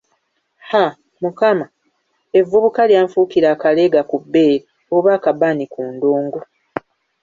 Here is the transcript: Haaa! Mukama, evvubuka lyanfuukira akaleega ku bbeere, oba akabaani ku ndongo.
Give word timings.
Haaa! 0.69 0.95
Mukama, 1.23 1.65
evvubuka 2.39 2.81
lyanfuukira 2.89 3.47
akaleega 3.55 4.01
ku 4.09 4.17
bbeere, 4.23 4.63
oba 4.95 5.09
akabaani 5.17 5.65
ku 5.73 5.81
ndongo. 5.93 6.39